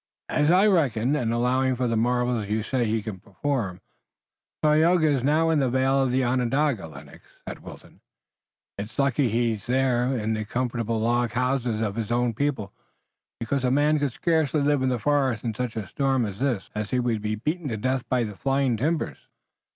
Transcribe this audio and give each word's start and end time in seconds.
"As 0.29 0.49
I 0.49 0.65
reckon, 0.65 1.15
and 1.15 1.31
allowing 1.31 1.75
for 1.75 1.87
the 1.87 1.95
marvels 1.95 2.47
you 2.49 2.63
say 2.63 2.85
he 2.87 3.03
can 3.03 3.19
perform, 3.19 3.81
Tayoga 4.63 5.05
is 5.05 5.23
now 5.23 5.51
in 5.51 5.59
the 5.59 5.69
vale 5.69 6.01
of 6.01 6.11
Onondaga, 6.11 6.87
Lennox," 6.87 7.23
said 7.47 7.59
Wilton. 7.59 8.01
"It's 8.79 8.97
lucky 8.97 9.25
that 9.27 9.33
he's 9.33 9.67
there 9.67 10.05
in 10.17 10.33
the 10.33 10.43
comfortable 10.43 10.99
log 10.99 11.33
houses 11.33 11.81
of 11.83 11.97
his 11.97 12.11
own 12.11 12.33
people, 12.33 12.73
because 13.39 13.63
a 13.63 13.69
man 13.69 13.99
could 13.99 14.11
scarcely 14.13 14.61
live 14.63 14.81
in 14.81 14.89
the 14.89 14.97
forest 14.97 15.43
in 15.43 15.53
such 15.53 15.75
a 15.75 15.85
storm 15.85 16.25
as 16.25 16.39
this, 16.39 16.71
as 16.73 16.89
he 16.89 16.99
would 16.99 17.21
be 17.21 17.35
beaten 17.35 17.67
to 17.67 17.77
death 17.77 18.09
by 18.09 18.25
flying 18.25 18.77
timbers." 18.77 19.27